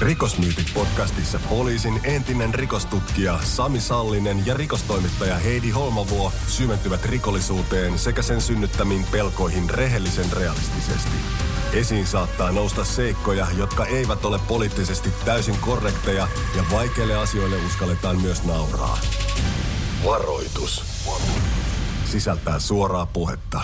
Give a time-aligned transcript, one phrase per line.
[0.00, 8.40] Rikosmyytit podcastissa poliisin entinen rikostutkija Sami Sallinen ja rikostoimittaja Heidi Holmavuo syventyvät rikollisuuteen sekä sen
[8.40, 11.16] synnyttämiin pelkoihin rehellisen realistisesti.
[11.72, 18.44] Esiin saattaa nousta seikkoja, jotka eivät ole poliittisesti täysin korrekteja ja vaikeille asioille uskalletaan myös
[18.44, 18.98] nauraa.
[20.04, 20.84] Varoitus.
[22.04, 23.60] Sisältää suoraa puhetta.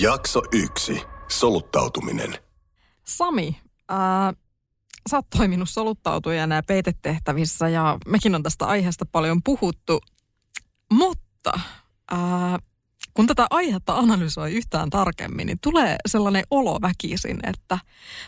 [0.00, 1.02] Jakso 1.
[1.28, 2.38] Soluttautuminen.
[3.04, 4.32] Sami, ää,
[5.10, 10.00] sä oot toiminut soluttautujana ja peitetehtävissä ja mekin on tästä aiheesta paljon puhuttu.
[10.92, 11.60] Mutta
[12.10, 12.58] ää,
[13.14, 17.78] kun tätä aihetta analysoi yhtään tarkemmin, niin tulee sellainen olo väkisin, että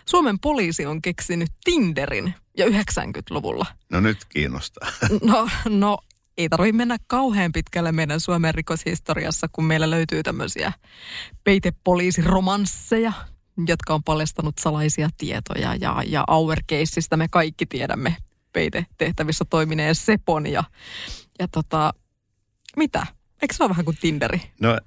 [0.08, 3.66] Suomen poliisi on keksinyt Tinderin jo 90-luvulla.
[3.90, 4.88] No nyt kiinnostaa.
[5.22, 5.98] No, no
[6.38, 10.72] ei tarvitse mennä kauhean pitkälle meidän Suomen rikoshistoriassa, kun meillä löytyy tämmöisiä
[11.44, 13.12] peitepoliisiromansseja,
[13.66, 18.16] jotka on paljastanut salaisia tietoja ja, ja Auer-keissistä me kaikki tiedämme
[18.52, 20.64] peitetehtävissä toimineen Sepon ja,
[21.38, 21.94] ja tota,
[22.76, 23.06] mitä?
[23.42, 24.40] Eikö se ole vähän kuin Tinderi?
[24.60, 24.78] No,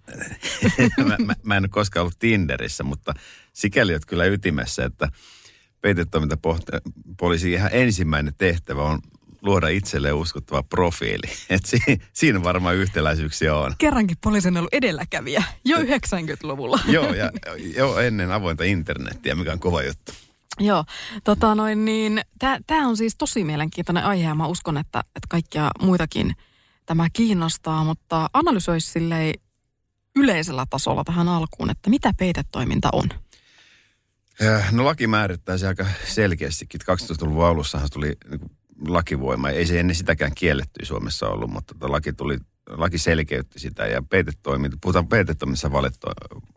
[1.08, 3.14] mä, mä, mä en ole koskaan ollut Tinderissä, mutta
[3.54, 5.08] sikäli olet kyllä ytimessä, että
[5.82, 9.00] peitetoimintapoliisin ihan ensimmäinen tehtävä on
[9.46, 11.32] luoda itselleen uskottava profiili.
[11.50, 11.80] Et si,
[12.14, 13.74] siinä varmaan yhtäläisyyksiä on.
[13.78, 16.80] Kerrankin poliisi on ollut edelläkävijä jo 90-luvulla.
[16.88, 17.32] Joo, ja
[17.76, 20.12] jo ennen avointa internettiä, mikä on kova juttu.
[20.60, 20.84] Joo,
[21.24, 22.22] tota noin niin,
[22.68, 26.36] tämä on siis tosi mielenkiintoinen aihe ja mä uskon, että, että kaikkia muitakin
[26.86, 29.34] tämä kiinnostaa, mutta analysoisi silleen
[30.16, 33.10] yleisellä tasolla tähän alkuun, että mitä peitetoiminta on?
[34.72, 36.82] No laki määrittää se aika selkeästikin.
[36.82, 38.52] 2000-luvun alussahan tuli niin
[38.88, 39.50] lakivoima.
[39.50, 42.38] Ei se ennen sitäkään kielletty Suomessa ollut, mutta tota laki, tuli,
[42.70, 45.72] laki selkeytti sitä ja peitetoiminta, puhutaan peitetoiminnassa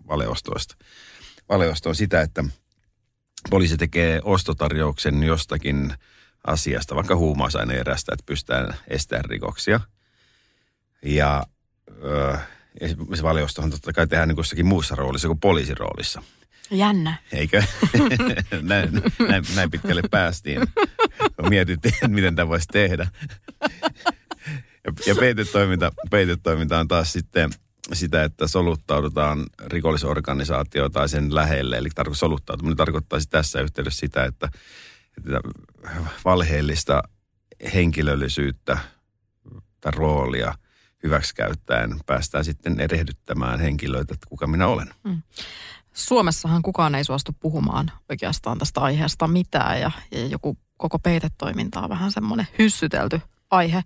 [0.09, 0.77] valeostoista.
[1.49, 2.45] Valeosto on sitä, että
[3.51, 5.95] poliisi tekee ostotarjouksen jostakin
[6.47, 9.81] asiasta, vaikka huumausaineen erästä, että pystytään estämään rikoksia.
[11.03, 11.47] Ja
[12.05, 12.39] ö,
[13.15, 16.23] se valiostohan totta kai tehdään niin kussakin muussa roolissa kuin poliisiroolissa.
[16.71, 17.15] Jännä.
[17.33, 17.62] Eikö?
[18.62, 20.61] näin, näin, näin pitkälle päästiin.
[21.49, 23.09] Mietittiin, että miten tämä voisi tehdä.
[24.84, 27.51] Ja, ja peitetoiminta, peitetoiminta on taas sitten
[27.93, 31.77] sitä, että soluttaudutaan rikollisorganisaatio tai sen lähelle.
[31.79, 34.49] Eli tarko, soluttautuminen tarkoittaisi tässä yhteydessä sitä, että,
[35.19, 35.41] että
[36.25, 37.03] valheellista
[37.75, 38.79] henkilöllisyyttä
[39.81, 40.55] tai roolia
[41.03, 44.89] hyväksikäyttäen päästään sitten erehdyttämään henkilöitä, että kuka minä olen.
[45.05, 45.23] Mm.
[45.99, 51.89] Suomessahan kukaan ei suostu puhumaan oikeastaan tästä aiheesta mitään ja, ja joku koko peitetoiminta on
[51.89, 53.21] vähän semmoinen hyssytelty
[53.51, 53.83] aihe.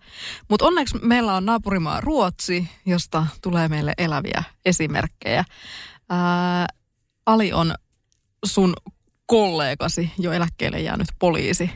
[0.48, 5.44] Mutta onneksi meillä on naapurimaa Ruotsi, josta tulee meille eläviä esimerkkejä.
[6.10, 6.66] Ää,
[7.26, 7.74] Ali on
[8.44, 8.74] sun
[9.26, 11.70] kollegasi, jo eläkkeelle jäänyt poliisi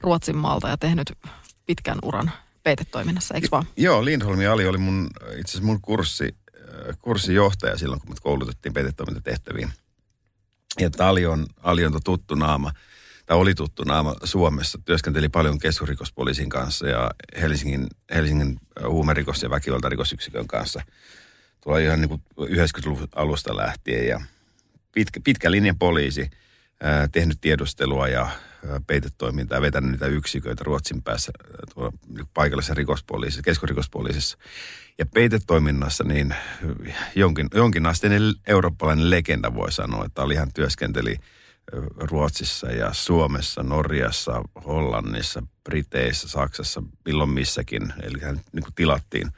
[0.00, 1.12] Ruotsin maalta ja tehnyt
[1.66, 2.32] pitkän uran
[2.62, 3.64] peitetoiminnassa, eikö vaan?
[3.76, 6.36] Joo, Lindholm ja Ali oli mun, itse asiassa mun kurssi,
[6.98, 9.70] kurssijohtaja silloin, kun me koulutettiin peitetoimintatehtäviin.
[10.80, 12.72] Ja Ali on, Ali on tuttu naama
[13.26, 14.78] tai oli tuttu naama Suomessa.
[14.84, 17.10] Työskenteli paljon keskusrikospoliisin kanssa ja
[17.40, 20.82] Helsingin, Helsingin huumerikos- ja väkivaltarikosyksikön kanssa.
[21.60, 24.20] Tuolla ihan niin kuin 90-luvun alusta lähtien ja
[24.92, 26.30] pitkä, pitkä linjan poliisi,
[26.82, 28.30] ää, tehnyt tiedustelua ja
[28.86, 31.32] peitetoimintaa, vetänyt niitä yksiköitä Ruotsin päässä
[31.74, 31.92] tuolla
[32.34, 34.38] paikallisessa rikospoliisissa, keskusrikospoliisissa.
[34.98, 36.34] Ja peitetoiminnassa niin
[37.14, 41.16] jonkin, jonkinasteinen eurooppalainen legenda voi sanoa, että oli ihan työskenteli–
[41.96, 47.92] Ruotsissa ja Suomessa, Norjassa, Hollannissa, Briteissä, Saksassa, milloin missäkin.
[48.02, 49.30] Eli hän niin tilattiin,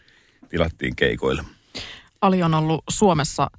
[0.49, 1.45] tilattiin keikoille.
[2.21, 3.51] Ali on ollut Suomessa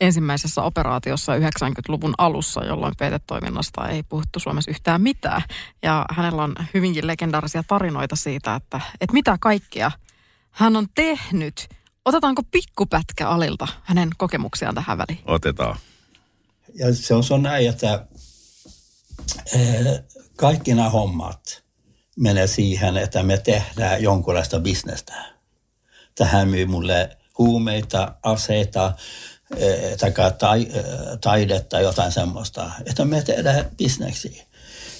[0.00, 5.42] ensimmäisessä operaatiossa 90-luvun alussa, jolloin peitetoiminnasta ei puhuttu Suomessa yhtään mitään.
[5.82, 9.90] Ja hänellä on hyvinkin legendaarisia tarinoita siitä, että, että mitä kaikkea
[10.50, 11.68] hän on tehnyt.
[12.04, 15.24] Otetaanko pikkupätkä Alilta hänen kokemuksiaan tähän väliin?
[15.24, 15.76] Otetaan
[16.74, 18.06] ja se on, se on näin, että
[19.54, 20.00] eh,
[20.36, 21.62] kaikki nämä hommat
[22.16, 25.14] menee siihen, että me tehdään jonkunlaista bisnestä.
[26.14, 28.92] Tähän myy mulle huumeita, aseita,
[30.38, 30.84] tai eh,
[31.20, 34.44] taidetta, jotain semmoista, että me tehdään bisneksiä.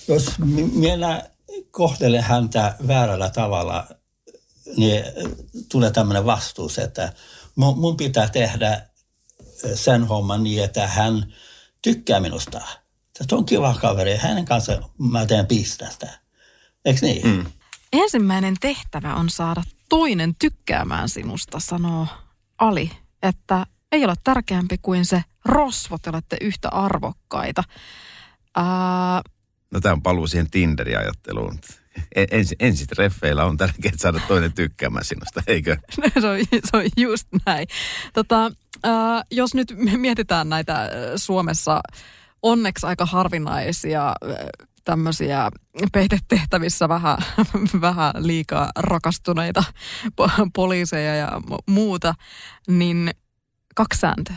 [0.09, 0.33] Jos
[0.73, 1.23] minä
[1.71, 3.87] kohtelen häntä väärällä tavalla,
[4.77, 5.05] niin
[5.73, 7.13] tulee tämmöinen vastuus, että
[7.55, 8.83] mun, pitää tehdä
[9.75, 11.35] sen homman niin, että hän
[11.83, 12.61] tykkää minusta.
[13.29, 16.19] Se on kiva kaveri, hänen kanssa mä teen pistästä.
[16.85, 17.27] Eikö niin?
[17.27, 17.47] Mm.
[17.93, 22.07] Ensimmäinen tehtävä on saada toinen tykkäämään sinusta, sanoo
[22.59, 22.91] Ali,
[23.23, 27.65] että ei ole tärkeämpi kuin se rosvot, olette yhtä arvokkaita.
[28.57, 29.23] Ää...
[29.71, 31.59] No tämä on paluu siihen Tinder-ajatteluun.
[32.31, 35.77] Ensi, ensi treffeillä on tärkeää saada toinen tykkäämään sinusta, eikö?
[36.21, 37.67] se, on, se on just näin.
[38.13, 38.53] Tota,
[38.85, 41.81] ää, jos nyt mietitään näitä Suomessa
[42.43, 44.15] onneksi aika harvinaisia
[44.85, 45.51] tämmöisiä
[45.93, 47.19] peitetehtävissä vähän,
[47.81, 49.65] vähän liikaa rakastuneita
[50.55, 52.15] poliiseja ja muuta,
[52.69, 53.11] niin
[53.79, 54.37] kaksi sääntöä.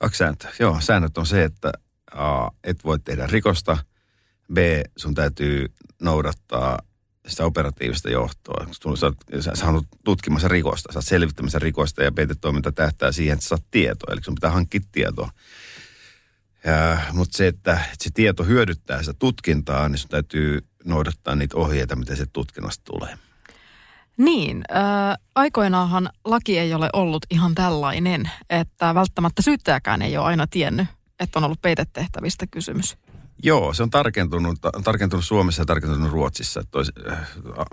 [0.00, 0.50] Kaksi sääntöä.
[0.58, 1.72] Joo, säännöt on se, että
[2.12, 3.78] A, et voi tehdä rikosta.
[4.52, 4.56] B,
[4.96, 5.66] sun täytyy
[6.02, 6.78] noudattaa
[7.28, 8.66] sitä operatiivista johtoa.
[8.72, 9.16] Sä oot,
[9.54, 13.64] sä oot tutkimassa rikosta, sä oot selvittämässä rikosta ja peitetoiminta tähtää siihen, että sä saat
[13.70, 14.12] tietoa.
[14.12, 15.30] Eli sun pitää hankkia tietoa.
[17.12, 22.16] Mutta se, että se tieto hyödyttää sitä tutkintaa, niin sun täytyy noudattaa niitä ohjeita, mitä
[22.16, 23.18] se tutkinnasta tulee.
[24.18, 30.46] Niin, äh, aikoinaanhan laki ei ole ollut ihan tällainen, että välttämättä syyttäjäkään ei ole aina
[30.46, 30.86] tiennyt,
[31.20, 32.96] että on ollut peitetehtävistä kysymys.
[33.42, 36.62] Joo, se on tarkentunut, tarkentunut Suomessa ja tarkentunut Ruotsissa.
[36.70, 37.28] Tois, äh,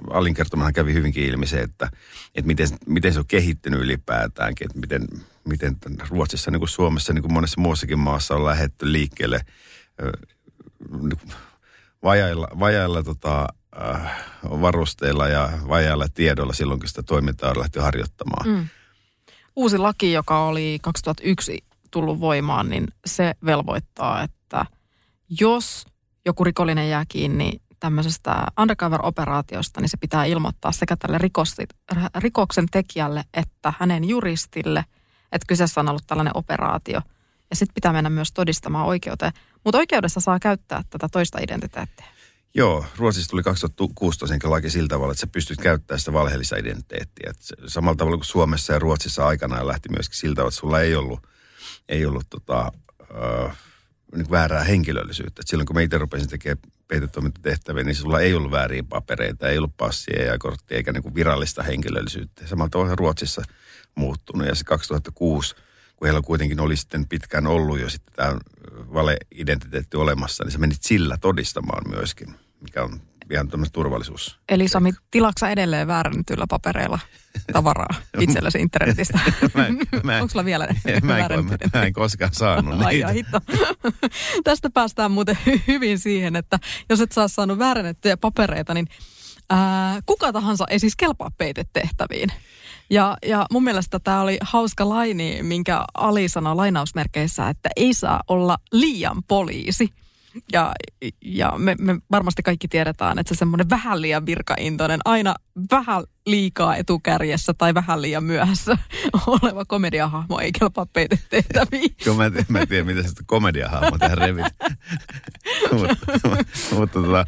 [0.09, 1.89] Alin kertomahan kävi hyvinkin ilmi se, että,
[2.35, 4.65] että miten, miten se on kehittynyt ylipäätäänkin.
[4.65, 5.07] Että miten,
[5.47, 5.77] miten
[6.09, 10.11] Ruotsissa niin kuin Suomessa, niin kuin monessa muussakin maassa on lähetty liikkeelle äh,
[12.03, 13.47] vajailla, vajailla tota,
[13.81, 18.47] äh, varusteilla ja vajailla tiedolla silloin, kun sitä toimintaa on lähty harjoittamaan.
[18.49, 18.67] Mm.
[19.55, 24.65] Uusi laki, joka oli 2001 tullut voimaan, niin se velvoittaa, että
[25.39, 25.85] jos
[26.25, 31.19] joku rikollinen jää kiinni tämmöisestä undercover-operaatiosta, niin se pitää ilmoittaa sekä tälle
[32.15, 34.85] rikoksen tekijälle että hänen juristille,
[35.31, 37.01] että kyseessä on ollut tällainen operaatio.
[37.49, 39.31] Ja sitten pitää mennä myös todistamaan oikeuteen.
[39.63, 42.05] Mutta oikeudessa saa käyttää tätä toista identiteettiä.
[42.57, 47.29] Joo, Ruotsissa tuli 2016 laki sillä tavalla, että sä pystyt käyttämään sitä valheellista identiteettiä.
[47.29, 47.37] Et
[47.67, 51.19] samalla tavalla kuin Suomessa ja Ruotsissa aikanaan lähti myöskin siltä, että sulla ei ollut,
[51.89, 52.71] ei ollut tota,
[53.47, 53.57] äh,
[54.15, 55.41] niin väärää henkilöllisyyttä.
[55.41, 56.57] Et silloin kun mä itse rupesin tekemään
[56.87, 61.63] peitetoimintatehtäviä, niin sulla ei ollut vääriä papereita, ei ollut passia ja korttia eikä niin virallista
[61.63, 62.47] henkilöllisyyttä.
[62.47, 63.41] Samalla tavalla Ruotsissa
[63.95, 65.55] muuttunut ja se 2006
[65.95, 68.37] kun heillä kuitenkin oli sitten pitkään ollut jo sitten tämä
[68.93, 72.35] valeidentiteetti olemassa, niin sä menit sillä todistamaan myöskin,
[72.65, 73.01] mikä on
[73.31, 74.39] ihan tämmöistä turvallisuus.
[74.49, 76.99] Eli Sami, tilaksa edelleen väärännetyillä papereilla
[77.53, 79.19] tavaraa itsellesi internetistä?
[79.53, 79.67] mä,
[80.03, 80.67] mä, Onko sulla vielä
[81.03, 83.41] mä, en, mä, mä en koskaan saanut Ai niitä.
[84.43, 86.59] Tästä päästään muuten hyvin siihen, että
[86.89, 88.87] jos et saa saanut väärennettyjä papereita, niin
[89.49, 92.29] ää, kuka tahansa ei siis kelpaa peitetehtäviin.
[92.89, 98.21] Ja, ja mun mielestä tämä oli hauska laini, minkä Ali sanoi lainausmerkeissä, että ei saa
[98.27, 99.89] olla liian poliisi.
[100.51, 100.73] Ja,
[101.21, 105.35] ja me, me varmasti kaikki tiedetään, että se semmoinen vähän liian virkaintoinen, aina
[105.71, 108.77] vähän liikaa etukärjessä tai vähän liian myöhässä
[109.27, 111.95] oleva komediahahmo ei kelpaa peitetehtäviin.
[112.05, 114.45] Joo, mä, mä en tiedä, miten se komediahahmo tähän revit.
[116.77, 117.25] mutta tota,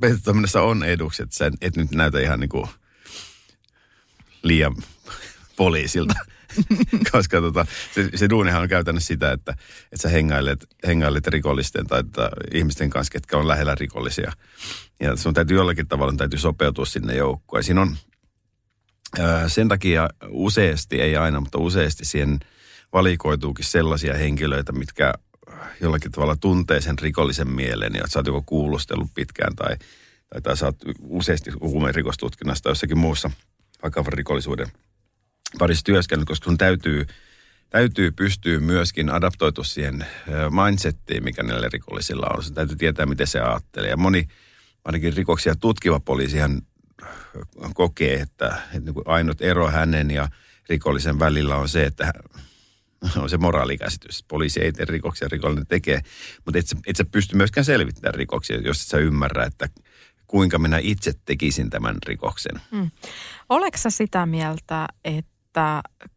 [0.00, 2.68] peitetoiminnassa on eduksi, että sä et nyt näytä ihan niin kuin
[4.42, 4.76] liian
[5.58, 6.14] poliisilta.
[7.12, 9.52] Koska tota, se, se duunihan on käytännössä sitä, että,
[9.92, 14.32] että sä hengailet, hengailet rikollisten tai että ihmisten kanssa, ketkä on lähellä rikollisia.
[15.00, 17.64] Ja sun täytyy jollakin tavalla täytyy sopeutua sinne joukkoon.
[17.64, 17.96] siinä on
[19.18, 22.38] ää, sen takia useasti, ei aina, mutta useasti siihen
[22.92, 25.14] valikoituukin sellaisia henkilöitä, mitkä
[25.80, 29.76] jollakin tavalla tuntee sen rikollisen mielen ja sä oot joko kuulustellut pitkään tai,
[30.28, 31.50] tai, tai sä oot useasti
[31.94, 33.30] rikostutkinnasta jossakin muussa–
[33.82, 34.66] vakavan rikollisuuden
[35.58, 37.06] parissa työskennellyt, koska sun täytyy,
[37.70, 40.06] täytyy pystyä myöskin adaptoitu siihen
[40.66, 42.42] mindsettiin, mikä näillä rikollisilla on.
[42.42, 43.90] Sun täytyy tietää, miten se ajattelee.
[43.90, 44.28] Ja moni,
[44.84, 46.62] ainakin rikoksia tutkiva poliisihan
[47.74, 50.28] kokee, että, että niin ainut ero hänen ja
[50.68, 52.12] rikollisen välillä on se, että
[53.22, 54.24] on se moraalikäsitys.
[54.28, 56.00] Poliisi ei tee rikoksia, rikollinen tekee.
[56.44, 59.68] Mutta et sä, et sä pysty myöskään selvittämään rikoksia, jos et sä ymmärrä, että
[60.26, 62.60] kuinka minä itse tekisin tämän rikoksen.
[62.70, 62.90] Mm.
[63.48, 65.37] Oleksä sä sitä mieltä, että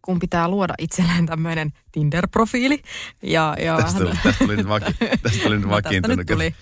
[0.01, 2.81] kun pitää luoda itselleen tämmöinen Tinder-profiili.
[3.23, 4.93] Ja, ja tästä, tuli, tästä tuli nyt, vaki,
[5.23, 6.55] tästä tuli nyt no, tästä, nyt tuli,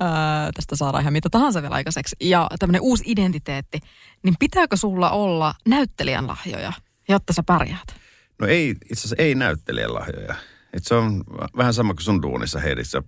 [0.00, 2.16] ää, tästä saadaan ihan mitä tahansa vielä aikaiseksi.
[2.20, 3.78] Ja tämmöinen uusi identiteetti.
[4.22, 6.72] Niin pitääkö sulla olla näyttelijän lahjoja,
[7.08, 7.94] jotta sä pärjäät?
[8.38, 10.34] No ei, itse asiassa ei näyttelijän lahjoja.
[10.72, 11.24] Et se on
[11.56, 13.02] vähän sama kuin sun duunissa heidissä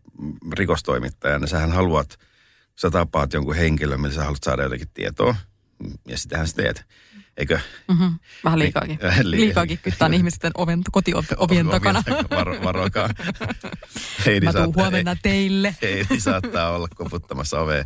[0.52, 1.46] rikostoimittajana.
[1.46, 2.08] Sähän haluat–
[2.76, 5.36] sä tapaat jonkun henkilön, millä sä haluat saada jotakin tietoa,
[6.08, 6.84] ja sitähän sä teet.
[7.36, 7.58] Eikö?
[7.88, 8.18] Mm-hmm.
[8.44, 8.98] Vähän liikaakin.
[9.02, 12.02] Vähän li- liikaakin kyttään ihmisten oven, kotiovien takana.
[12.30, 13.08] Varo, varokaa.
[14.26, 15.76] Heidi Mä tuun saattaa, huomenna teille.
[15.82, 17.84] Heidi saattaa olla koputtamassa ovea.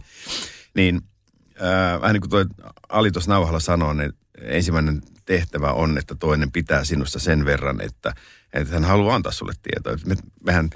[0.75, 1.01] Niin,
[1.63, 2.45] äh, vähän niin kuin toi
[2.89, 8.15] Ali tuossa nauhalla sanoi, niin ensimmäinen tehtävä on, että toinen pitää sinusta sen verran, että,
[8.53, 9.97] että hän haluaa antaa sulle tietoa.
[10.07, 10.15] Me,
[10.45, 10.71] mehän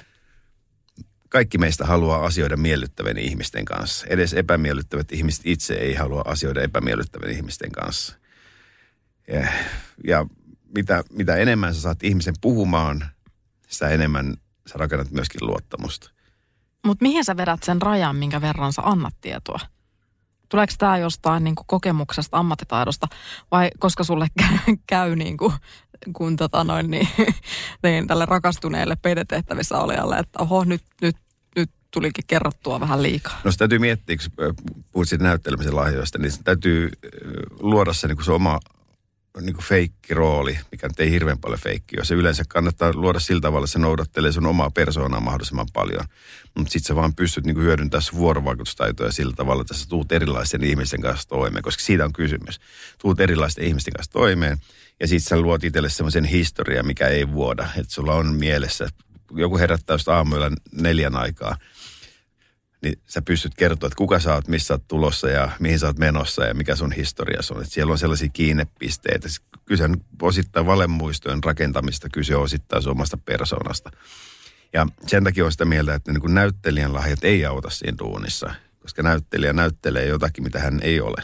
[1.29, 4.07] kaikki meistä haluaa asioida miellyttävän ihmisten kanssa.
[4.07, 8.17] Edes epämiellyttävät ihmiset itse ei halua asioida epämiellyttävän ihmisten kanssa.
[9.29, 9.49] Ja,
[10.05, 10.27] ja
[10.75, 13.05] mitä, mitä enemmän sä saat ihmisen puhumaan,
[13.69, 14.35] sitä enemmän
[14.67, 16.11] sä rakennat myöskin luottamusta.
[16.87, 19.61] Mutta mihin sä vedät sen rajan, minkä verran sä annat tietoa?
[20.49, 23.09] Tuleeko tämä jostain niin kuin kokemuksesta, ammattitaidosta
[23.51, 25.53] vai koska sulle käy, käy niin kuin,
[26.13, 27.09] kun tota noin, niin,
[27.83, 31.17] niin tälle rakastuneelle peitetehtävissä olijalle, että oho, nyt, nyt,
[31.57, 33.41] nyt tulikin kerrottua vähän liikaa.
[33.45, 34.55] No se täytyy miettiä, kun
[34.93, 36.91] puhut siitä näyttelemisen lahjoista, niin täytyy
[37.61, 38.61] luoda se, niin se oma
[39.41, 42.05] niin kuin feikkirooli, mikä nyt ei hirveän paljon feikki ole.
[42.05, 46.05] Se yleensä kannattaa luoda sillä tavalla, että se noudattelee sun omaa persoonaa mahdollisimman paljon.
[46.57, 50.65] Mutta sitten sä vaan pystyt niin kuin hyödyntämään vuorovaikutustaitoja sillä tavalla, että sä tuut erilaisten
[50.65, 52.61] ihmisten kanssa toimeen, koska siitä on kysymys.
[52.99, 54.59] Tuut erilaisten ihmisten kanssa toimeen
[55.01, 57.69] ja sitten sä luot itselle semmoisen historian, mikä ei vuoda.
[57.77, 58.89] Että sulla on mielessä,
[59.37, 61.57] joku herättää just aamuilla neljän aikaa–
[62.85, 65.99] niin sä pystyt kertoa, että kuka sä oot, missä oot tulossa ja mihin sä oot
[65.99, 67.63] menossa ja mikä sun historia on.
[67.63, 69.29] Että siellä on sellaisia kiinnepisteitä.
[69.65, 73.91] Kyse on osittain valemuistojen rakentamista, kyse on osittain omasta persoonasta.
[74.73, 79.03] Ja sen takia on sitä mieltä, että niin näyttelijän lahjat ei auta siinä duunissa, koska
[79.03, 81.23] näyttelijä näyttelee jotakin, mitä hän ei ole.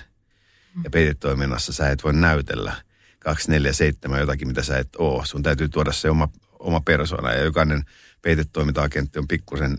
[0.84, 2.72] Ja peitetoiminnassa sä et voi näytellä
[3.18, 5.24] 247 jotakin, mitä sä et oo.
[5.24, 7.84] Sun täytyy tuoda se oma, oma persoona ja jokainen
[8.22, 9.78] peitetoiminta-agentti on pikkusen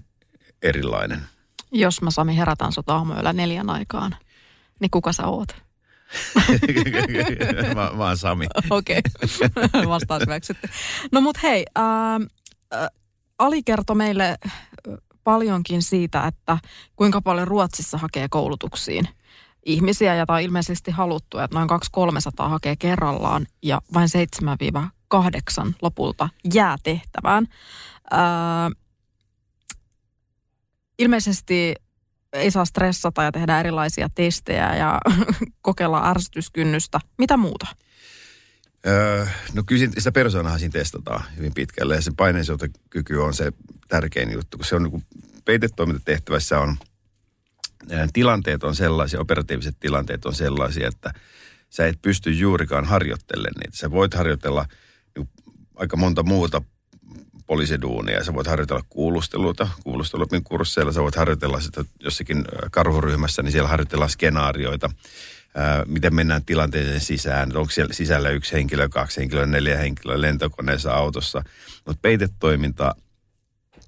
[0.62, 1.22] erilainen.
[1.72, 4.16] Jos mä Sami herätän sut aamuilla neljän aikaan,
[4.80, 5.56] niin kuka sä oot?
[7.76, 8.46] mä, mä oon Sami.
[8.70, 8.98] Okei,
[9.66, 9.88] okay.
[9.88, 10.70] vastaus hyväksytty.
[11.12, 12.20] No mut hei, ää,
[12.72, 12.90] ää,
[13.38, 14.38] Ali kertoi meille
[15.24, 16.58] paljonkin siitä, että
[16.96, 19.08] kuinka paljon Ruotsissa hakee koulutuksiin
[19.66, 21.70] ihmisiä, ja tämä on ilmeisesti haluttu, että noin
[22.46, 24.10] 200-300 hakee kerrallaan, ja vain
[25.66, 27.48] 7-8 lopulta jää tehtävään.
[28.12, 28.70] Ää,
[31.00, 31.76] ilmeisesti
[32.34, 35.00] ei saa stressata ja tehdä erilaisia testejä ja
[35.62, 37.00] kokeilla ärsytyskynnystä.
[37.18, 37.68] Mitä muuta?
[38.88, 43.52] Öö, no kyllä sitä persoonaa siinä testataan hyvin pitkälle ja se paineensietokyky on se
[43.88, 45.06] tärkein juttu, kun se on niin
[45.46, 46.78] peitetoimintatehtävässä on
[48.14, 51.14] tilanteet on sellaisia, operatiiviset tilanteet on sellaisia, että
[51.70, 53.78] sä et pysty juurikaan harjoittelemaan niitä.
[53.78, 54.66] Sä voit harjoitella
[55.18, 55.30] niin
[55.76, 56.62] aika monta muuta
[57.46, 58.24] poliisiduunia.
[58.24, 60.92] Sä voit harjoitella kuulusteluita, kuulustelupin kursseilla.
[60.92, 64.90] Sä voit harjoitella sitä jossakin karhuryhmässä, niin siellä harjoitellaan skenaarioita.
[65.56, 70.94] Ää, miten mennään tilanteeseen sisään, onko siellä sisällä yksi henkilö, kaksi henkilöä, neljä henkilöä lentokoneessa,
[70.94, 71.44] autossa.
[71.86, 72.96] Mutta peitetoiminta,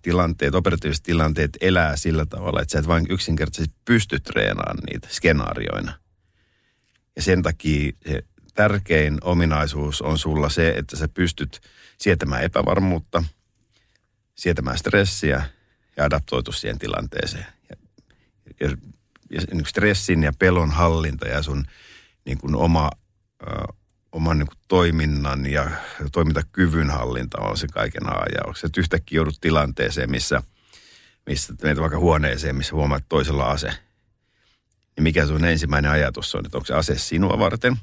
[0.02, 5.94] tilanteet, operatiiviset tilanteet elää sillä tavalla, että sä et vain yksinkertaisesti pysty treenaamaan niitä skenaarioina.
[7.16, 11.62] Ja sen takia se tärkein ominaisuus on sulla se, että sä pystyt
[11.98, 13.24] sietämään epävarmuutta–
[14.36, 15.44] sietämään stressiä
[15.98, 17.46] ja adaptoitu siihen tilanteeseen.
[17.70, 17.76] Ja,
[18.60, 18.70] ja,
[19.30, 21.66] ja niin stressin ja pelon hallinta ja sun
[22.26, 22.90] niin kuin oma,
[23.48, 23.74] ö,
[24.12, 25.72] oman niin kuin toiminnan ja
[26.12, 28.64] toimintakyvyn hallinta on se kaiken ajaus.
[28.64, 30.44] Että yhtäkkiä joudut tilanteeseen, missä,
[31.26, 33.74] missä menet vaikka huoneeseen, missä huomaat toisella ase.
[34.96, 37.78] Niin mikä sun ensimmäinen ajatus on, että onko se ase sinua varten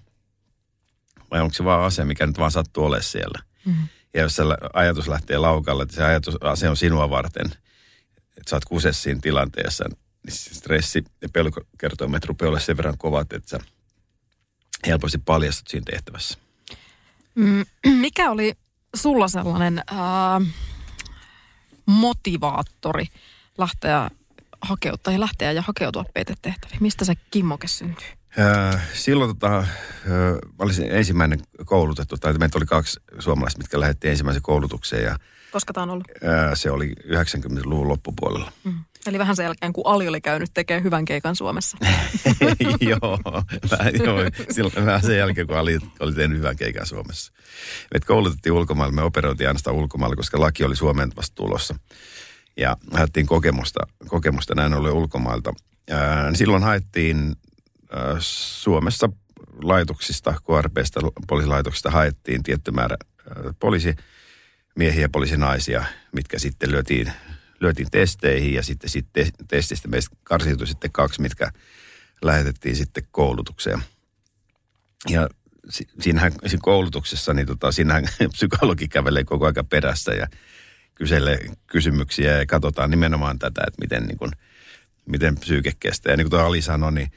[1.30, 3.42] vai onko se vaan ase, mikä nyt vaan sattuu olemaan siellä.
[3.64, 3.88] Mm-hmm.
[4.14, 7.46] Ja jos se ajatus lähtee laukalle, että se ajatus, se on sinua varten,
[8.36, 9.84] että sä oot kuses siinä tilanteessa,
[10.26, 13.60] niin se stressi ja pelkokertoimet rupeaa olla sen verran kovat, että sä
[14.86, 16.38] helposti paljastut siinä tehtävässä.
[17.34, 17.64] Mm,
[18.00, 18.54] mikä oli
[18.96, 20.40] sulla sellainen ää,
[21.86, 23.06] motivaattori
[23.58, 24.10] lähteä
[24.62, 26.82] hakeutua ja lähteä ja hakeutua peitetehtäviin?
[26.82, 28.19] Mistä se kimmoke syntyy?
[28.92, 29.66] Silloin tota, äh,
[30.58, 35.04] olisin ensimmäinen koulutettu, tai meitä oli kaksi suomalaista, mitkä lähetti ensimmäisen koulutukseen.
[35.04, 35.16] Ja,
[35.52, 36.08] Koska tämä on ollut?
[36.54, 38.52] Se oli 90-luvun loppupuolella.
[38.64, 38.74] Mm.
[39.06, 41.76] Eli vähän sen jälkeen, kun Ali oli käynyt tekemään hyvän keikan Suomessa.
[42.80, 43.18] joo,
[43.70, 44.18] vähän, joo,
[44.50, 47.32] silloin vähän sen jälkeen, kun Ali oli tehnyt hyvän keikan Suomessa.
[47.94, 51.74] Me koulutettiin ulkomailla, me operoitiin ainoastaan ulkomailla, koska laki oli Suomeen vasta tulossa.
[52.56, 55.54] Ja haettiin kokemusta, kokemusta näin ollen ulkomailta.
[55.88, 55.98] Ja
[56.34, 57.36] silloin haettiin
[58.18, 59.08] Suomessa
[59.62, 62.96] laitoksista, KRPstä, poliisilaitoksista haettiin tietty määrä
[63.58, 67.12] poliisimiehiä ja poliisinaisia, mitkä sitten lyötiin,
[67.60, 71.52] lyötiin testeihin ja sitten, sitten testistä meistä karsiutui sitten kaksi, mitkä
[72.22, 73.82] lähetettiin sitten koulutukseen.
[75.08, 75.28] Ja
[76.00, 80.26] siinähän siinä koulutuksessa, niin tota, siinähän psykologi kävelee koko ajan perässä ja
[80.94, 84.30] kyselee kysymyksiä ja katsotaan nimenomaan tätä, että miten, niin kuin,
[85.06, 86.12] miten psyyke kestää.
[86.12, 87.10] Ja niin kuin tuo Ali sanoi, niin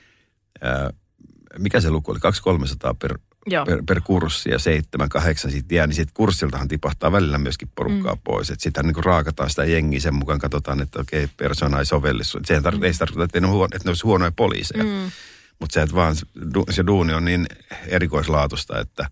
[0.61, 0.89] ää,
[1.57, 2.19] mikä se luku oli?
[2.91, 3.17] 200-300 per,
[3.65, 8.21] per, per kurssi ja 7-8 sitten jää, niin siitä kurssiltahan tipahtaa välillä myöskin porukkaa mm.
[8.23, 8.49] pois.
[8.49, 12.23] Että sitä niin kuin raakataan sitä jengiä sen mukaan, katsotaan, että okei, persona ei sovelli.
[12.23, 12.83] Sehän tar- mm.
[12.83, 14.83] ei tarkoita, että ne, on huono, että ne olisi huonoja poliiseja.
[14.83, 15.11] Mm.
[15.59, 16.15] Mutta se, että vaan
[16.69, 17.47] se duuni on niin
[17.87, 19.09] erikoislaatusta, että,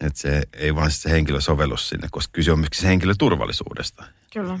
[0.00, 4.04] että se ei vaan se henkilö sovellu sinne, koska kyse on myöskin se henkilö turvallisuudesta.
[4.32, 4.60] Kyllä.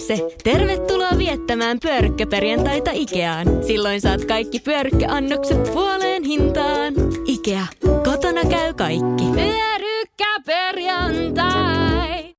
[0.00, 0.36] se!
[0.44, 3.46] Tervetuloa viettämään pyörykkäperjantaita Ikeaan.
[3.66, 6.94] Silloin saat kaikki pyörykkäannokset puoleen hintaan.
[7.26, 7.66] Ikea.
[8.04, 9.24] Kotona käy kaikki.
[9.34, 12.34] Pyörykkäperjantai!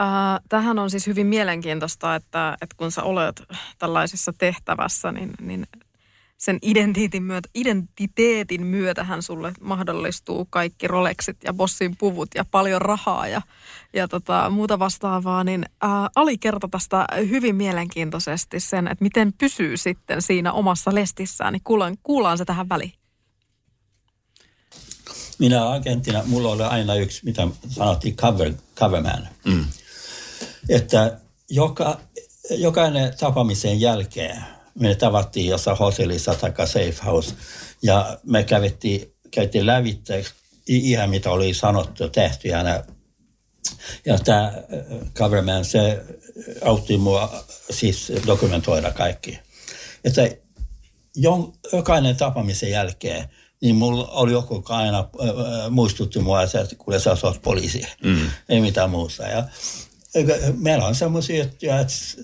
[0.00, 3.42] Äh, tähän on siis hyvin mielenkiintoista, että, että kun sä olet
[3.78, 5.66] tällaisessa tehtävässä, niin, niin
[6.44, 13.28] sen identiteetin, myötä, identiteetin myötähän sulle mahdollistuu kaikki Rolexit ja Bossin puvut ja paljon rahaa
[13.28, 13.42] ja,
[13.92, 19.76] ja tota, muuta vastaavaa, niin ää, Ali kertoi tästä hyvin mielenkiintoisesti sen, että miten pysyy
[19.76, 22.92] sitten siinä omassa lestissään, niin kuullaan, kuullaan se tähän väliin.
[25.38, 29.28] Minä agenttina, mulla oli aina yksi, mitä sanottiin cover, coverman.
[29.44, 29.64] Mm.
[30.68, 31.20] Että
[31.50, 32.00] joka,
[32.50, 37.34] jokainen tapaamisen jälkeen me tavattiin jossain hotellissa tai safe house
[37.82, 40.24] ja me kävittiin, käytiin lävitse
[40.66, 42.84] ihan mitä oli sanottu, tehty ja,
[44.04, 44.52] ja tämä
[45.14, 46.04] coverman, se
[46.64, 49.38] autti mua siis dokumentoida kaikki.
[50.04, 50.30] Että
[51.72, 53.28] jokainen tapaamisen jälkeen
[53.64, 55.08] niin mulla oli joku aina
[55.70, 58.30] muistutti mua, että kun sä oot poliisi, mm.
[58.48, 59.22] ei mitään muuta.
[59.22, 59.44] Ja
[60.56, 61.60] meillä on semmoisia että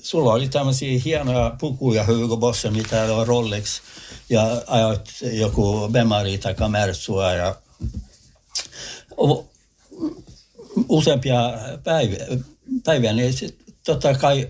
[0.02, 3.80] sulla oli tämmöisiä hienoja pukuja Hugo Boss, mitä on Rolex,
[4.28, 7.56] ja ajoit joku Bemari tai Mertsua, ja
[10.88, 11.52] useampia
[11.84, 12.26] päiviä,
[12.84, 14.48] päiviä niin sit, totta kai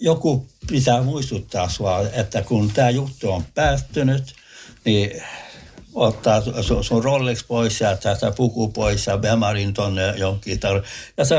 [0.00, 4.34] joku pitää muistuttaa sua, että kun tämä juttu on päättynyt,
[4.84, 5.22] niin
[5.94, 6.42] ottaa
[6.82, 10.60] sun Rolex pois ja tätä puku pois ja Bemarin tonne jonkin.
[11.16, 11.36] Ja se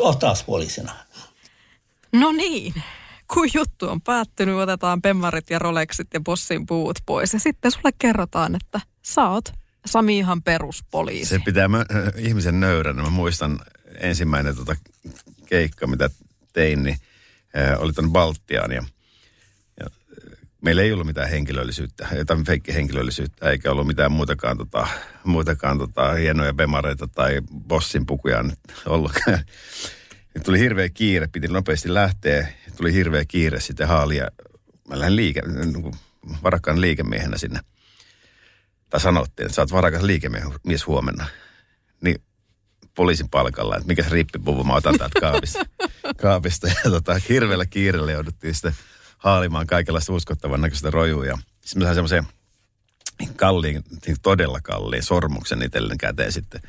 [0.00, 0.92] oot taas poliisina.
[2.12, 2.74] No niin,
[3.34, 7.32] kun juttu on päättynyt, otetaan pemmarit ja rolexit ja bossin puut pois.
[7.32, 9.52] Ja sitten sulle kerrotaan, että sä oot
[9.86, 11.28] Sami ihan peruspoliisi.
[11.28, 13.02] Se pitää mä, äh, ihmisen nöyränä.
[13.02, 13.60] Mä muistan
[13.98, 14.76] ensimmäinen tota
[15.46, 16.10] keikka, mitä
[16.52, 16.96] tein, niin
[17.58, 18.84] äh, oli tuonne Baltiaan ja,
[20.60, 24.88] meillä ei ollut mitään henkilöllisyyttä, jotain feikkihenkilöllisyyttä, eikä ollut mitään muutakaan, tota,
[25.24, 28.44] muutakaan tota, hienoja bemareita tai bossin pukuja
[28.86, 29.38] ollutkaan.
[30.34, 32.48] Nyt tuli hirveä kiire, piti nopeasti lähteä.
[32.76, 34.28] Tuli hirveä kiire sitten haalia.
[34.88, 35.92] Mä lähdin liike, niin
[36.42, 37.60] varakkaan liikemiehenä sinne.
[38.90, 41.26] Tai sanottiin, että sä oot varakas liikemies huomenna.
[42.00, 42.22] Niin
[42.94, 45.66] poliisin palkalla, että mikä se rippipuvu mä otan täältä kaapista.
[46.22, 46.66] kaapista.
[46.66, 48.74] Ja tota, hirveällä kiireellä jouduttiin sitten
[49.20, 51.38] haalimaan kaikenlaista uskottavan näköistä rojuja.
[51.60, 52.26] Sitten mä sain semmoisen
[53.36, 53.82] kalliin,
[54.22, 56.60] todella kalliin sormuksen itselleni käteen sitten.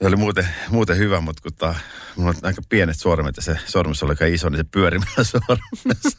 [0.00, 1.74] Se oli muuten, muuten hyvä, mutta kun ta,
[2.16, 6.18] mulla on aika pienet sormet ja se sormus oli aika iso, niin se pyörimällä sormessa.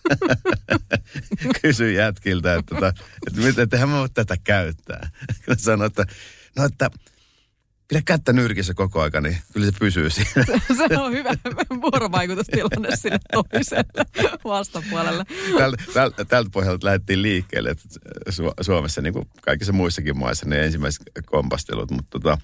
[1.61, 5.09] Kysyin jätkiltä, että, että, tota, että miten tehän mä tätä käyttää.
[5.57, 6.05] Sanoin, että
[6.57, 6.89] no että
[7.89, 10.45] pidä kättä nyrkissä koko aika, niin kyllä se pysyy siinä.
[10.87, 11.31] Se on hyvä
[11.81, 14.05] vuorovaikutustilanne sinne toiselle
[14.43, 15.25] vastapuolelle.
[15.57, 17.83] Tältä, tältä, tältä pohjalta lähdettiin liikkeelle, että
[18.61, 22.37] Suomessa niin kuin kaikissa muissakin maissa ne ensimmäiset kompastelut, mutta tota,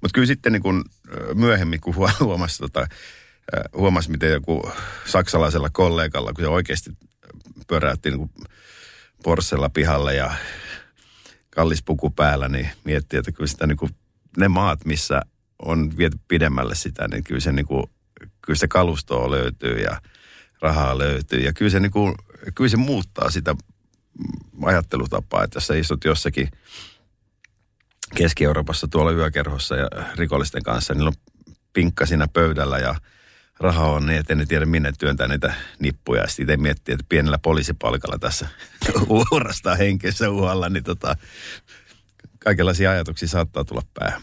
[0.00, 0.84] mutta kyllä sitten niin kun
[1.34, 2.86] myöhemmin, kun huomasi, tota,
[3.76, 4.72] huomasi, miten joku
[5.06, 6.90] saksalaisella kollegalla, kun se oikeasti
[7.66, 8.30] pyöräytti niin
[9.22, 10.34] Porssella pihalle ja
[11.50, 13.90] kallis puku päällä, niin miettii, että kyllä sitä niin kuin,
[14.36, 15.22] ne maat, missä
[15.58, 17.84] on viety pidemmälle sitä, niin kyllä se, niin kuin,
[18.42, 20.00] kyllä se kalustoa löytyy ja
[20.60, 21.40] rahaa löytyy.
[21.40, 22.14] Ja kyllä se, niin kuin,
[22.54, 23.56] kyllä se muuttaa sitä
[24.62, 26.48] ajattelutapaa, että jos sä istut jossakin
[28.14, 31.12] Keski-Euroopassa tuolla yökerhossa ja rikollisten kanssa, niin on
[31.72, 32.94] pinkka siinä pöydällä ja
[33.60, 36.22] raha on niin, että ne tiedä minne työntää niitä nippuja.
[36.22, 38.48] Ja sitten miettii, että pienellä poliisipalkalla tässä
[39.30, 41.16] uurastaa henkensä uhalla, niin tota,
[42.44, 44.22] kaikenlaisia ajatuksia saattaa tulla päähän.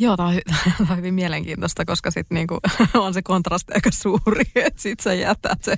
[0.00, 0.40] Joo, tämä on, hy-
[0.78, 2.58] tää on hyvin mielenkiintoista, koska sitten niinku,
[2.94, 5.76] on se kontrasti aika suuri, että sitten sä jätät se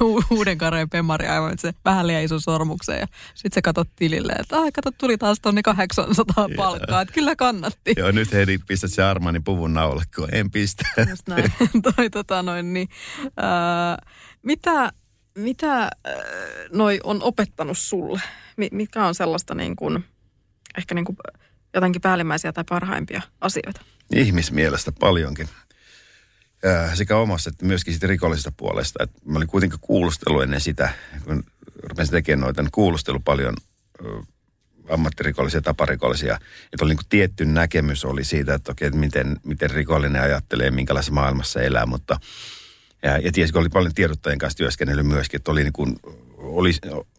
[0.00, 3.88] u- uuden kareen pemari aivan että se vähän liian iso sormukseen ja sitten sä katsot
[3.96, 7.94] tilille, että ai kato tuli taas tonni 800 palkkaa, että kyllä kannatti.
[7.96, 10.84] Joo, nyt Heidi pistät se Armanin puvun naulle, kun en pistä.
[11.10, 11.52] Just näin.
[11.96, 12.88] Toi, tota, noin, niin,
[13.36, 13.98] ää,
[14.42, 14.92] mitä,
[15.38, 15.90] mitä ää,
[16.72, 18.20] noi on opettanut sulle?
[18.56, 20.04] Mi- Mikä on sellaista niin kuin,
[20.78, 21.16] ehkä niin kuin
[21.74, 23.80] jotenkin päällimmäisiä tai parhaimpia asioita?
[24.14, 25.48] Ihmismielestä paljonkin.
[26.62, 29.02] Ja sekä omassa että myöskin siitä rikollisesta puolesta.
[29.02, 30.90] Et mä olin kuitenkin kuulustelu ennen sitä,
[31.24, 31.44] kun
[31.82, 33.54] rupesin tekemään noita, niin kuulustelu paljon
[34.04, 34.22] ö,
[34.88, 36.34] ammattirikollisia, taparikollisia.
[36.72, 40.70] Että oli niin kuin tietty näkemys oli siitä, että okei, että miten, miten rikollinen ajattelee,
[40.70, 42.20] minkälaisessa maailmassa elää, mutta
[43.02, 45.96] ja, ja tiesi, kun oli paljon tiedottajien kanssa työskennellyt myöskin, että oli, niin kuin,
[46.36, 46.72] oli,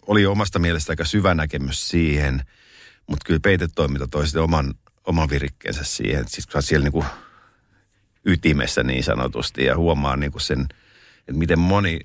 [0.08, 2.44] oli omasta mielestä aika syvä näkemys siihen,
[3.08, 7.06] mutta kyllä peitetoiminta toi sitten oman, oman virikkeensä siihen, siis kun siellä niin kuin
[8.26, 10.62] ytimessä niin sanotusti ja huomaa niin kuin sen,
[11.20, 12.00] että miten moni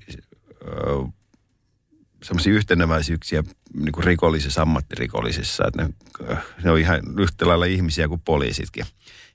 [2.23, 5.93] semmoisia yhteneväisyyksiä niin kuin rikollisissa, ammattirikollisissa, että ne,
[6.63, 8.85] ne on ihan yhtä lailla ihmisiä kuin poliisitkin.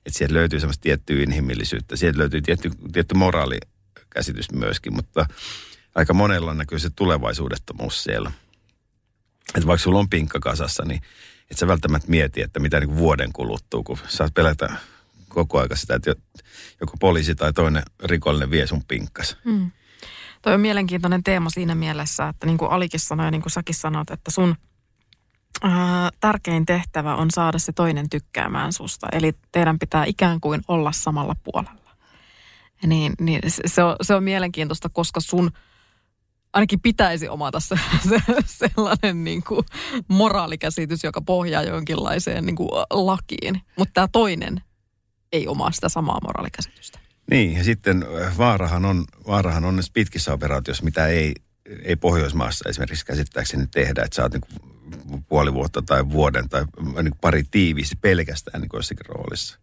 [0.05, 5.25] Että sieltä löytyy semmoista tiettyä inhimillisyyttä, sieltä löytyy tietty, tietty moraalikäsitys myöskin, mutta
[5.95, 8.31] aika monella näkyy se tulevaisuudettomuus siellä.
[9.55, 11.01] Että vaikka sulla on pinkka kasassa, niin
[11.51, 14.73] et sä välttämättä mieti, että mitä niin vuoden kuluttuu, kun saat pelätä
[15.29, 16.15] koko aika sitä, että
[16.81, 19.37] joku poliisi tai toinen rikollinen vie sun pinkkas.
[19.43, 19.71] Mm.
[20.41, 23.75] Toi on mielenkiintoinen teema siinä mielessä, että niin kuin Alikin sanoi ja niin kuin säkin
[23.75, 24.55] sanot, että sun
[25.63, 29.07] ää, tärkein tehtävä on saada se toinen tykkäämään susta.
[29.11, 31.89] Eli teidän pitää ikään kuin olla samalla puolella.
[32.85, 35.51] Niin, niin se, on, se on mielenkiintoista, koska sun
[36.53, 37.75] ainakin pitäisi omata se,
[38.09, 39.65] se, sellainen niin kuin
[40.07, 43.61] moraalikäsitys, joka pohjaa jonkinlaiseen niin kuin lakiin.
[43.77, 44.61] Mutta tämä toinen
[45.31, 46.99] ei omaa sitä samaa moraalikäsitystä.
[47.31, 48.05] Niin, ja sitten
[48.37, 51.33] vaarahan on, vaarahan on pitkissä operaatioissa, mitä ei,
[51.83, 56.65] ei Pohjoismaassa esimerkiksi käsittääkseni tehdä, että sä oot niin puoli vuotta tai vuoden tai
[57.03, 59.59] niin pari tiiviisti pelkästään niin jossakin roolissa.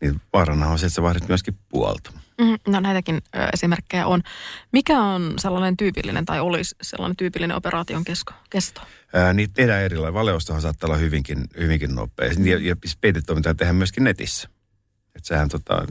[0.00, 2.12] Niin vaarana on se, että sä vahdit myöskin puolta.
[2.40, 4.22] Mm, no näitäkin ö, esimerkkejä on.
[4.72, 8.80] Mikä on sellainen tyypillinen tai olisi sellainen tyypillinen operaation kesko, kesto?
[9.14, 10.14] Ää, niitä tehdään erilainen.
[10.14, 12.30] Valeustahan saattaa olla hyvinkin, hyvinkin nopea.
[12.44, 14.48] Ja, ja peitetoimintaa tehdään myöskin netissä.
[15.16, 15.86] Että sehän tota,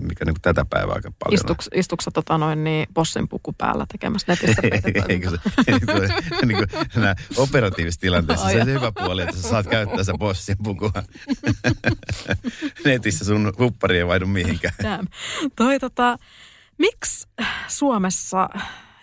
[0.00, 1.34] mikä, niin tätä päivää aika paljon.
[1.34, 4.62] Istuks, istuksa tota noin niin bossin puku päällä tekemässä netistä
[5.08, 10.04] Eikö se, niin kuin, nämä operatiivisissa tilanteissa se on hyvä puoli, että sä saat käyttää
[10.04, 10.92] se bossin pukua.
[12.84, 14.74] Netissä sun huppari ei vaihdu mihinkään.
[14.82, 15.06] Damn.
[15.56, 16.18] Toi tota,
[16.78, 17.28] miksi
[17.68, 18.48] Suomessa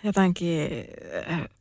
[0.02, 0.68] jotenkin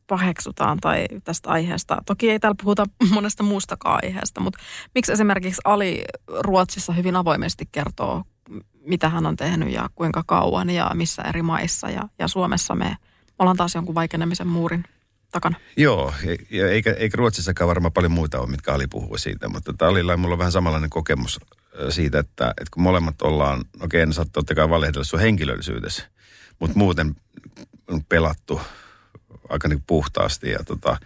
[0.07, 1.97] paheksutaan tai tästä aiheesta.
[2.05, 4.59] Toki ei täällä puhuta monesta muustakaan aiheesta, mutta
[4.95, 6.03] miksi esimerkiksi Ali
[6.39, 8.23] Ruotsissa hyvin avoimesti kertoo,
[8.85, 11.89] mitä hän on tehnyt ja kuinka kauan ja missä eri maissa.
[11.89, 12.97] Ja, ja Suomessa me
[13.39, 14.83] ollaan taas jonkun vaikenemisen muurin
[15.31, 15.57] takana.
[15.77, 16.13] Joo,
[16.49, 20.33] ja eikä, eikä Ruotsissakaan varmaan paljon muita ole, mitkä Ali puhuu siitä, mutta Alilla mulla
[20.33, 21.39] on vähän samanlainen kokemus
[21.89, 26.03] siitä, että, että kun molemmat ollaan, okei, ne saat totta kai valehdella sun henkilöllisyydessä,
[26.59, 27.15] mutta muuten
[27.87, 28.61] on pelattu
[29.49, 30.97] aika niin puhtaasti ja tota,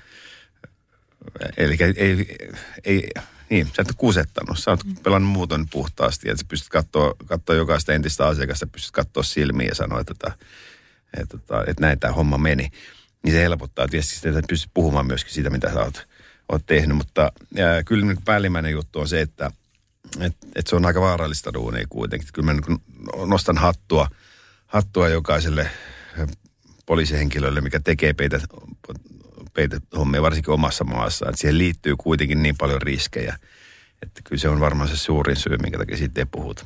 [1.57, 2.37] eli ei, ei,
[2.83, 3.09] ei
[3.49, 4.59] niin, sä et ole kusettanut.
[4.59, 9.23] Sä oot pelannut muuten puhtaasti, että sä pystyt katsoa, katsoa jokaista entistä asiakasta, pystyt katsoa
[9.23, 10.31] silmiä ja sanoa, että, että,
[11.21, 12.69] että, että, että näin tämä homma meni.
[13.23, 16.07] Niin se helpottaa tietysti, että pystyt puhumaan myöskin siitä, mitä sä oot,
[16.49, 16.97] oot tehnyt.
[16.97, 19.51] Mutta ja, kyllä niin päällimmäinen juttu on se, että
[20.19, 22.29] et, et se on aika vaarallista duunia kuitenkin.
[22.33, 22.81] Kyllä mä niin
[23.25, 24.07] nostan hattua,
[24.67, 25.69] hattua jokaiselle
[26.85, 28.39] poliisihenkilölle, mikä tekee peitä,
[29.55, 31.25] peitehommia varsinkin omassa maassa.
[31.25, 33.37] Että siihen liittyy kuitenkin niin paljon riskejä,
[34.01, 36.65] että kyllä se on varmaan se suurin syy, minkä takia siitä ei puhuta.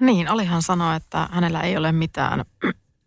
[0.00, 2.44] Niin, Alihan sanoi, että hänellä ei ole mitään,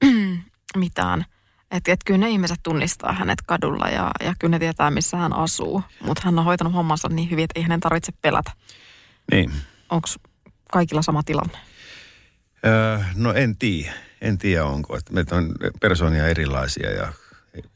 [0.77, 1.25] mitään
[1.71, 5.33] että et kyllä ne ihmiset tunnistaa hänet kadulla ja, ja kyllä ne tietää, missä hän
[5.33, 5.83] asuu.
[6.01, 8.51] Mutta hän on hoitanut hommansa niin hyvin, että ei hänen tarvitse pelätä.
[9.31, 9.51] Niin.
[9.89, 10.07] Onko
[10.71, 11.57] kaikilla sama tilanne?
[12.65, 13.93] Öö, no en tiedä.
[14.21, 14.97] En tiedä onko.
[14.97, 17.13] Että meitä on persoonia erilaisia ja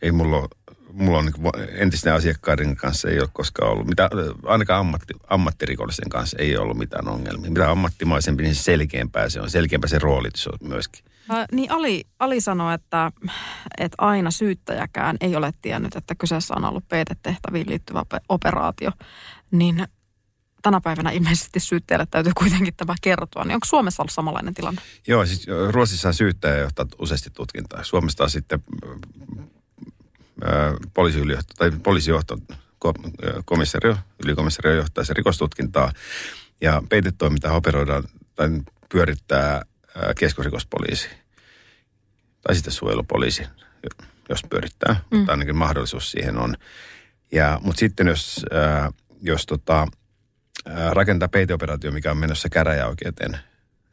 [0.01, 0.49] ei mulla ole
[0.93, 4.09] mulla on niin entisten asiakkaiden kanssa ei ole koskaan ollut, mitä,
[4.45, 7.51] ainakaan ammatti, ammattirikollisen kanssa ei ollut mitään ongelmia.
[7.51, 9.49] Mitä ammattimaisempi, niin se selkeämpää se on.
[9.49, 11.05] Selkeämpää se rooli se on myöskin.
[11.31, 13.11] Äh, niin Ali, Ali sanoi, että,
[13.77, 18.91] että aina syyttäjäkään ei ole tiennyt, että kyseessä on ollut peitetehtäviin liittyvä ope- operaatio.
[19.51, 19.87] Niin
[20.61, 23.45] tänä päivänä ilmeisesti syyttäjälle täytyy kuitenkin tämä kertoa.
[23.45, 24.81] Niin onko Suomessa ollut samanlainen tilanne?
[25.07, 27.83] Joo, siis Ruotsissa syyttäjä johtaa useasti tutkintaa.
[27.83, 28.63] Suomessa taas sitten
[30.93, 32.37] poliisiylijohto, tai poliisijohto,
[32.85, 33.11] ko-
[33.45, 35.91] komissario, ylikomissario johtaa se rikostutkintaa.
[36.61, 38.03] Ja peitetoimintaa operoidaan
[38.35, 38.49] tai
[38.91, 41.09] pyörittää ää, keskusrikospoliisi.
[42.41, 43.43] Tai sitten suojelupoliisi,
[44.29, 44.93] jos pyörittää.
[45.11, 45.17] Mm.
[45.17, 46.55] Mutta ainakin mahdollisuus siihen on.
[47.31, 48.45] Ja, mutta sitten jos,
[49.21, 49.87] jos tota,
[50.91, 53.39] rakentaa peiteoperaatio, mikä on menossa käräjäoikeuteen,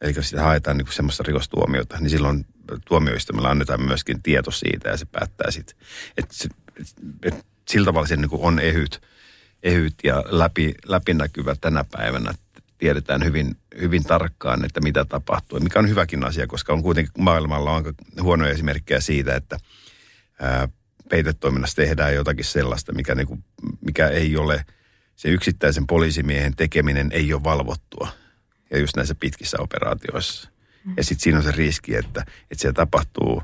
[0.01, 2.45] eli sitä haetaan niin semmoista rikostuomiota, niin silloin
[2.85, 5.75] tuomioistuimella annetaan myöskin tieto siitä ja se päättää sitten.
[6.17, 6.35] Että
[6.79, 6.87] et,
[7.23, 9.01] et, sillä tavalla se niin on ehyt,
[9.63, 12.33] ehyt ja läpi, läpinäkyvä tänä päivänä.
[12.77, 15.59] Tiedetään hyvin, hyvin tarkkaan, että mitä tapahtuu.
[15.59, 17.83] Mikä on hyväkin asia, koska on kuitenkin maailmalla on
[18.21, 19.57] huonoja esimerkkejä siitä, että
[20.41, 20.69] ää,
[21.09, 23.43] peitetoiminnassa tehdään jotakin sellaista, mikä, niin kuin,
[23.85, 24.65] mikä ei ole,
[25.15, 28.07] se yksittäisen poliisimiehen tekeminen ei ole valvottua.
[28.69, 30.49] Ja just näissä pitkissä operaatioissa.
[30.97, 33.43] Ja sitten siinä on se riski, että, että siellä tapahtuu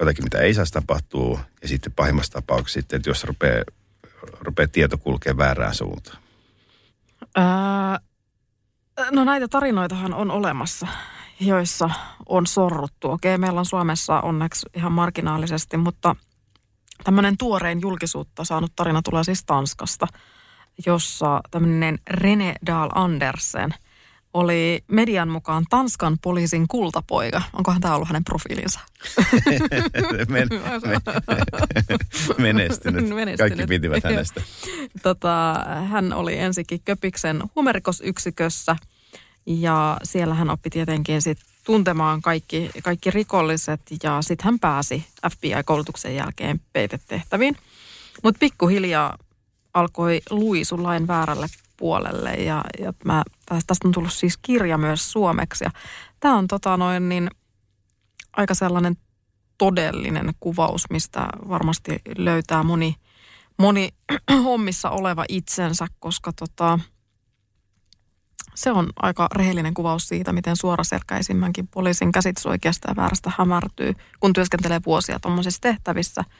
[0.00, 1.40] jotakin, mitä ei saisi tapahtua.
[1.62, 3.62] Ja sitten pahimmassa tapauksessa sitten, että jos rupeaa,
[4.40, 6.18] rupeaa tieto kulkea väärään suuntaan.
[7.36, 8.00] Ää,
[9.10, 10.86] no näitä tarinoitahan on olemassa,
[11.40, 11.90] joissa
[12.26, 13.10] on sorruttu.
[13.10, 16.16] Okei, meillä on Suomessa onneksi ihan marginaalisesti, mutta
[17.04, 20.06] tämmöinen tuoreen julkisuutta saanut tarina tulee siis Tanskasta,
[20.86, 23.74] jossa tämmöinen René Dahl Andersen–
[24.34, 27.42] oli median mukaan Tanskan poliisin kultapoika.
[27.52, 28.80] Onkohan tämä ollut hänen profiilinsa?
[30.28, 30.48] Men, men,
[32.38, 33.08] menestynyt.
[33.08, 33.38] menestynyt.
[33.38, 34.42] Kaikki pitivät hänestä.
[35.02, 38.76] Tota, hän oli ensikin Köpiksen huumerikosyksikössä
[39.46, 46.16] ja siellä hän oppi tietenkin sit tuntemaan kaikki, kaikki rikolliset ja sitten hän pääsi FBI-koulutuksen
[46.16, 47.56] jälkeen peitetehtäviin.
[48.22, 49.18] Mutta pikkuhiljaa
[49.74, 55.64] alkoi luisu lain väärälle puolelle ja, ja mä, tästä on tullut siis kirja myös suomeksi.
[56.20, 57.30] Tämä on tota noin niin
[58.32, 58.96] aika sellainen
[59.58, 62.96] todellinen kuvaus, mistä varmasti löytää moni,
[63.58, 63.88] moni
[64.44, 66.78] hommissa oleva itsensä, koska tota,
[68.54, 74.32] se on aika rehellinen kuvaus siitä, miten suoraselkäisimmänkin poliisin käsitys oikeasta ja väärästä hämärtyy, kun
[74.32, 76.24] työskentelee vuosia tuommoisissa tehtävissä–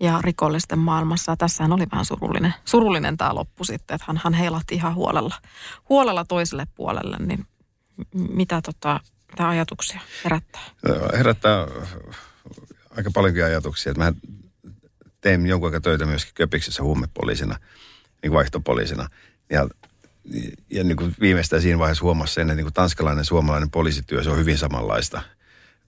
[0.00, 1.32] ja rikollisten maailmassa.
[1.32, 5.34] Ja tässähän oli vähän surullinen, surullinen tämä loppu sitten, että hän, hän heilahti ihan huolella,
[5.88, 7.16] huolella toiselle puolelle.
[7.18, 7.46] Niin
[8.14, 10.62] mitä tota, mitä ajatuksia herättää?
[11.12, 11.66] Herättää
[12.96, 13.90] aika paljonkin ajatuksia.
[13.90, 14.12] Että mä
[15.20, 17.58] tein jonkun aikaa töitä myöskin Köpiksessä huumepoliisina,
[18.22, 19.08] niin vaihtopoliisina.
[19.50, 19.68] Ja,
[20.70, 24.30] ja niin kuin viimeistään siinä vaiheessa huomasi sen, että niin kuin tanskalainen suomalainen poliisityö, se
[24.30, 25.22] on hyvin samanlaista–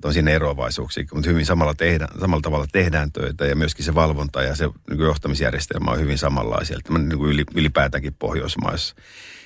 [0.08, 4.42] on siinä eroavaisuuksia, mutta hyvin samalla, tehdään, samalla tavalla tehdään töitä ja myöskin se valvonta
[4.42, 6.78] ja se niin johtamisjärjestelmä on hyvin samanlaisia.
[6.88, 8.94] Niin kuin ylipäätäänkin Pohjoismaissa.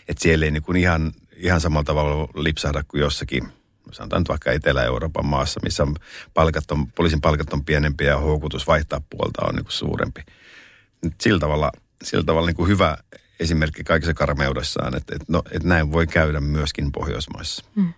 [0.08, 3.48] Että siellä ei niin kuin ihan, ihan samalla tavalla lipsahda kuin jossakin,
[3.92, 5.86] sanotaan nyt vaikka Etelä-Euroopan maassa, missä
[6.34, 10.20] palkat on, poliisin palkat on pienempiä ja houkutus vaihtaa puolta on niin kuin suurempi.
[11.20, 12.96] Sillä tavalla, sillä tavalla niin kuin hyvä
[13.40, 17.64] esimerkki kaikessa karmeudessaan, että, että, no, että näin voi käydä myöskin Pohjoismaissa.
[17.74, 17.92] Hmm.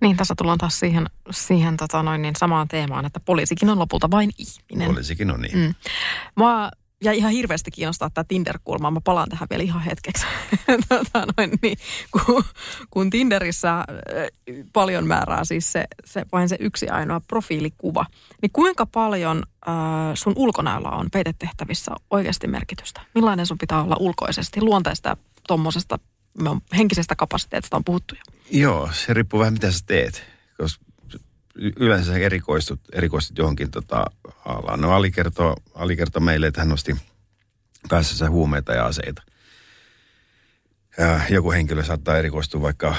[0.00, 4.10] Niin, tässä tullaan taas siihen, siihen tota noin, niin samaan teemaan, että poliisikin on lopulta
[4.10, 4.88] vain ihminen.
[4.88, 5.58] Poliisikin on niin.
[5.58, 5.74] Mm.
[6.36, 6.70] Mä
[7.04, 8.90] ja ihan hirveästi kiinnostaa tämä Tinder-kulma.
[8.90, 10.26] Mä palaan tähän vielä ihan hetkeksi.
[10.88, 11.78] tota noin, niin,
[12.10, 12.44] kun,
[12.90, 13.84] kun Tinderissä äh,
[14.72, 18.06] paljon määrää siis se, se, vain se yksi ainoa profiilikuva,
[18.42, 19.74] niin kuinka paljon äh,
[20.14, 23.00] sun ulkonäöllä on peitetehtävissä oikeasti merkitystä?
[23.14, 25.16] Millainen sun pitää olla ulkoisesti, luonteesta ja
[25.48, 25.98] tuommoisesta
[26.76, 28.20] henkisestä kapasiteetista on puhuttu jo.
[28.60, 30.24] Joo, se riippuu vähän mitä sä teet.
[30.58, 30.84] Koska
[31.76, 34.04] yleensä sä erikoistut, erikoistut johonkin tota
[34.44, 34.80] alaan.
[34.80, 36.96] No Ali kertoo, Ali kertoo meille, että hän nosti
[37.88, 39.22] päässänsä huumeita ja aseita.
[40.98, 42.96] Ja joku henkilö saattaa erikoistua vaikka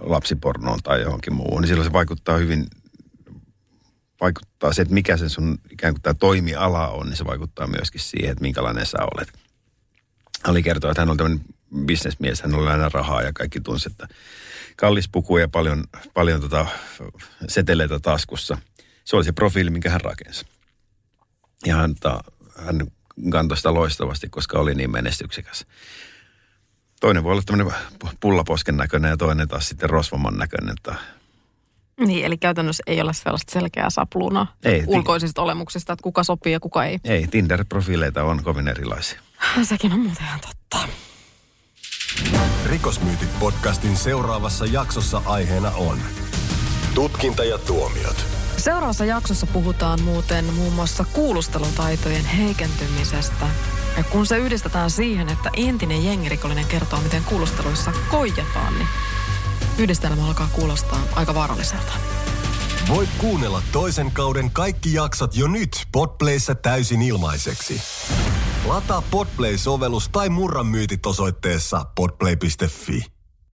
[0.00, 2.66] lapsipornoon tai johonkin muuhun, niin silloin se vaikuttaa hyvin,
[4.20, 8.00] vaikuttaa se, että mikä sen sun ikään kuin tämä toimiala on, niin se vaikuttaa myöskin
[8.00, 9.32] siihen, että minkälainen sä olet.
[10.44, 11.44] Ali kertoo, että hän on tämmöinen
[11.86, 14.08] bisnesmies, hän on aina rahaa ja kaikki tunsi, että
[14.76, 16.66] kallis puku ja paljon, paljon tota
[17.48, 18.58] seteleitä taskussa.
[19.04, 20.46] Se oli se profiili, minkä hän rakensi.
[21.66, 22.24] Ja hän, ta,
[22.56, 22.86] hän
[23.30, 25.66] kantoi sitä loistavasti, koska oli niin menestyksekäs.
[27.00, 27.74] Toinen voi olla tämmöinen
[28.20, 30.74] pullaposken näköinen ja toinen taas sitten rosvoman näköinen.
[30.78, 30.94] Että
[32.00, 36.60] niin, eli käytännössä ei ole sellaista selkeää sapluna ei, ulkoisista olemuksista, että kuka sopii ja
[36.60, 36.98] kuka ei.
[37.04, 39.20] Ei, Tinder-profiileita on kovin erilaisia.
[39.62, 40.88] Sekin on muuten ihan totta.
[42.66, 45.98] Rikosmyytit podcastin seuraavassa jaksossa aiheena on
[46.94, 48.26] Tutkinta ja tuomiot.
[48.56, 53.46] Seuraavassa jaksossa puhutaan muuten muun muassa kuulustelutaitojen heikentymisestä.
[53.96, 58.88] Ja kun se yhdistetään siihen, että entinen jengirikollinen kertoo, miten kuulusteluissa koijataan, niin
[59.78, 61.92] yhdistelmä alkaa kuulostaa aika vaaralliselta.
[62.88, 67.80] Voit kuunnella toisen kauden kaikki jaksot jo nyt Podplayssä täysin ilmaiseksi.
[68.64, 73.21] Lataa Podplay-sovellus tai murran myytit osoitteessa podplay.fi.